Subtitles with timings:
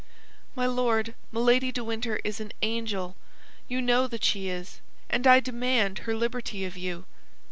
[0.55, 3.15] "My Lord, Milady de Winter is an angel;
[3.67, 4.79] you know that she is,
[5.11, 7.05] and I demand her liberty of you."